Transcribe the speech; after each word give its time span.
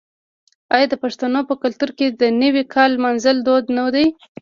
آیا 0.75 0.87
د 0.89 0.95
پښتنو 1.03 1.39
په 1.49 1.55
کلتور 1.63 1.89
کې 1.97 2.07
د 2.09 2.23
نوي 2.41 2.63
کال 2.73 2.89
لمانځل 2.97 3.37
دود 3.47 3.65
نه 3.77 3.83
دی؟ 3.95 4.05